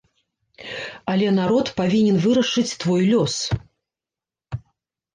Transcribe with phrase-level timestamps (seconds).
[1.13, 3.35] Але народ павінен вырашыць твой лёс.